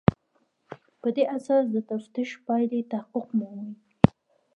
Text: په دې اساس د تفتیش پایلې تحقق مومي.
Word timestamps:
په 1.01 1.07
دې 1.15 1.23
اساس 1.37 1.63
د 1.73 1.77
تفتیش 1.89 2.29
پایلې 2.45 2.79
تحقق 2.91 3.27
مومي. 3.37 3.71